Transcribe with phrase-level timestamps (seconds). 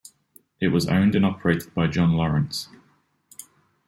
[0.59, 2.69] It was owned and operated by John Lawrence.